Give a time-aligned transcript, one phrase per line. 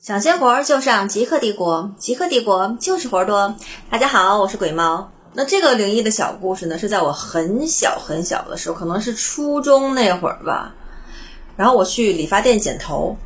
[0.00, 3.52] 想接活儿就上极客帝国，极客帝国就是活儿多。
[3.90, 5.10] 大家好，我是鬼猫。
[5.32, 10.72] 那这个灵异的小故事呢，是在我很小很小的时候，可能是初中那会儿吧。
[11.56, 13.16] 然后我去理发店剪头，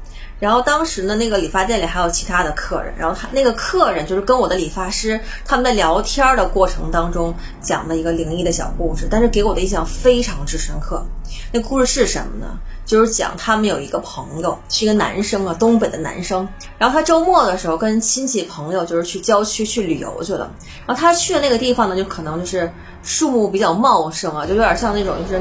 [0.42, 11.06] 然后当时呢，那个理发店里还有其他的客人，然后他那个客人就是跟我的理发师他们在聊天的过程当中讲的一个灵异的小故事，但是给我的印象非常之深刻。
[11.52, 12.58] 那故事是什么呢？
[12.84, 16.48] 就是讲他们有一个朋友是一个男生啊，东北的男生。
[16.76, 20.50] 然后他周末的时候跟亲戚朋友就是去郊区去旅游去了。
[20.84, 22.68] 然后他去的那个地方呢，就可能就是
[23.04, 25.40] 树木比较茂盛啊，就有点像那种就是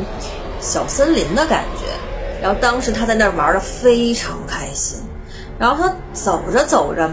[0.60, 1.88] 小森林的感觉。
[2.42, 4.98] 然后当时他在那儿玩的非常开心。
[5.60, 7.10] 然后他走着走着，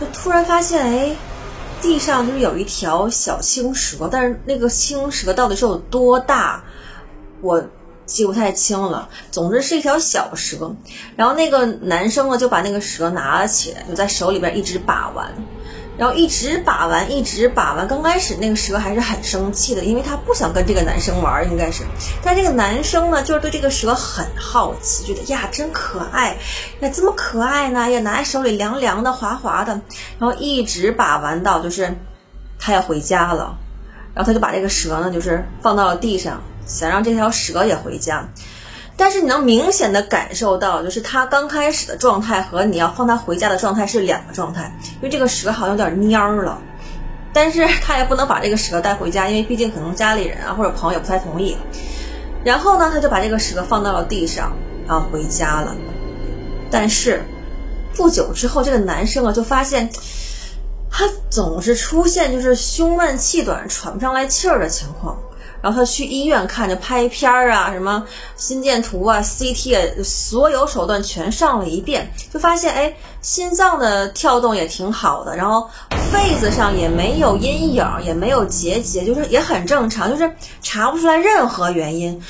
[0.00, 1.16] 就突然发现，哎，
[1.82, 6.64] 地上就是有一条小青蛇，但是那个青蛇到底是有多大，
[7.40, 7.62] 我。
[8.06, 10.76] 记不太清了，总之是一条小蛇，
[11.16, 15.32] 然后那个男生呢就把那个蛇拿了起来，就在手里边一直把玩，
[15.96, 17.86] 然后一直把玩，一直把玩。
[17.86, 21.84] 刚开始那个蛇还是很生气的，因为他不想跟这个男生玩，应该是。
[22.22, 26.36] 但这个男生呢，就是对这个蛇很好奇，觉得呀真可爱，
[26.80, 29.80] 呀这么可爱呢，呀拿在手里凉凉的、滑滑的，
[30.18, 31.94] 然后一直把玩到就是
[32.58, 33.56] 他要回家了，
[34.14, 36.42] 然后他就把这个蛇呢就是放到了地上。
[36.66, 38.26] 想让这条蛇也回家，
[38.96, 46.60] 但是你能明显的感受到，就是他刚开始的状态和你要放他回家的状态是两个状态，因为这个蛇好像有点蔫儿了，
[47.32, 51.56] 但是他也不能把这个蛇带回家，因为毕竟可能家里人啊或者朋友不太同意。
[52.44, 54.52] 然后呢，他就把这个蛇放到了地上，
[54.86, 55.74] 然后回家了。
[56.70, 57.24] 但是
[57.96, 59.90] 不久之后，这个男生啊就发现，
[60.90, 65.18] 他总是出现就是胸闷气短、喘不上来气儿的情况。
[65.64, 68.04] 然后他去医院看着拍片儿啊，什么
[68.36, 75.66] 心电图啊、CT 啊，所有手段全上了一遍，就发现哎，心脏的跳动也挺好的，然后
[76.12, 82.20] 肺子上也没有阴影，也没有结节，就是也很正常，就是查不出来任何原因。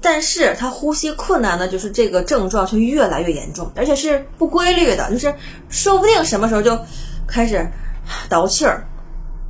[0.00, 5.34] 但是他呼吸困难的，就是这个症状却越来越严重，而且是不规律的，就是
[5.68, 6.78] 说不定什么时候就
[7.26, 7.68] 开始
[8.28, 8.86] 倒气儿，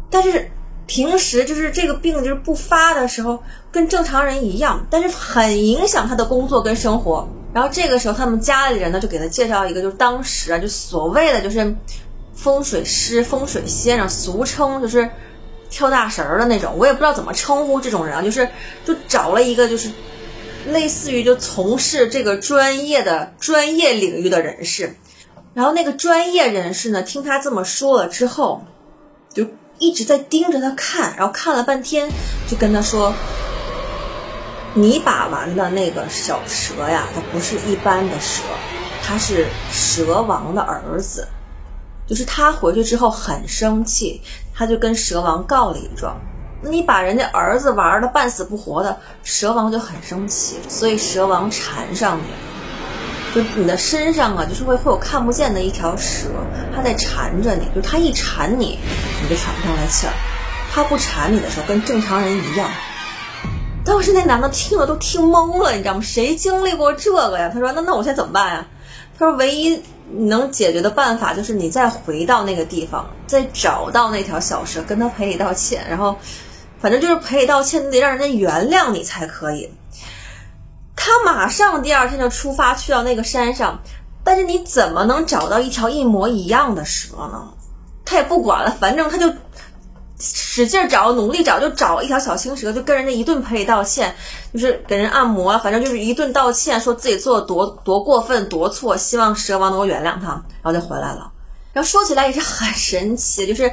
[0.09, 0.51] 但是。
[0.87, 7.29] 平时就是这个病就是不发的时候，跟正常人一样，但是很影响他的工作跟生活。
[7.55, 11.75] 然后这个时候，他们家里人呢就给他介绍一个，就是当时啊，就所谓的就是
[12.35, 15.09] 风水师、风水先生，俗称就是
[15.71, 16.75] 跳大神儿的那种。
[16.77, 18.49] 我也不知道怎么称呼这种人啊，就是
[18.85, 19.91] 就找了一个就是
[20.67, 24.97] 类似于就从事这个专业的专业领域的人士。
[25.55, 28.65] 然后那个专业人士呢，听他这么说了之后，
[29.33, 29.47] 就。
[29.79, 32.09] 一直在盯着他看，然后看了半天，
[32.49, 33.13] 就跟他说
[34.75, 38.43] ：“你把玩的那个小蛇呀，它不是一般的蛇，
[39.03, 41.27] 它是蛇王的儿子。
[42.07, 44.21] 就是他回去之后很生气，
[44.55, 46.15] 他就跟蛇王告了一状。
[46.63, 52.23] 你把人家儿子玩的半死不活的，蛇王就很生气，所以蛇王缠上你。”
[53.35, 56.29] 就你的身上啊，就是会会有看不见的一条蛇，
[56.75, 57.67] 它在缠着你。
[57.75, 58.79] 就它一缠你，
[59.23, 60.13] 你就喘不上来气儿；
[60.73, 62.71] 它不缠你的时候，跟正常人一样。
[63.85, 66.01] 当时那男的听了都听懵了，你知道吗？
[66.01, 67.51] 谁经历过这个呀？
[67.53, 68.67] 他说：“那那我现在怎么办呀？”
[69.19, 75.85] 他说：“唯一能解决的办法就是你再回到那个地方，再找到那条小蛇，跟他赔礼道歉。
[75.89, 76.17] 然后，
[76.81, 79.71] 反正就是赔礼道歉，你得让人家原谅你才可以。”
[81.07, 83.79] 他马上第二天就出发去到那个山上，
[84.25, 87.47] 但是你怎么能找到一条一模一样的蛇呢？
[88.07, 89.31] 他也不管了，反正他就
[90.19, 94.17] 使劲找，努力找，就找一条小青蛇，就跟人家一顿赔礼道歉，
[94.55, 100.29] 就是给人按摩，反正就是一顿道歉，说自己做的多多过分，多错，希望蛇王能够原谅他，
[100.63, 101.31] 然后就回来了。
[101.75, 103.71] 然后说起来也是很神奇，就是。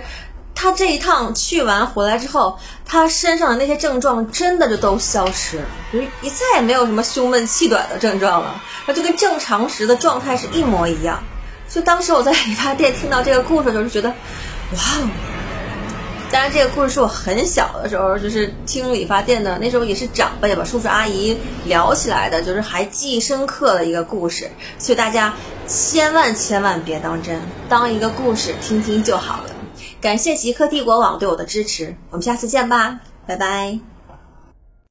[0.62, 2.56] 他这一趟去完回来之后，
[2.86, 11.20] 他身上的那些症状真的就都消失了，就是一再也没有什么胸闷气短的症状了，那就跟正常时的状态是一模一样。
[11.68, 14.16] 就当时我在理发店听到这个故事的时候，就觉得，哇
[15.02, 15.10] 哦！
[16.31, 21.36] 当然，这个故事是我很小的时候，就是听理发店的那时候也是长辈吧，叔叔阿姨
[21.66, 24.48] 聊起来的，就是还记忆深刻的一个故事。
[24.78, 25.34] 所以大家
[25.66, 29.61] 千万千万别当真，当一个故事听听就好了。
[30.01, 33.91] 感谢极客帝国网对我的支持，我们下次见吧，拜拜。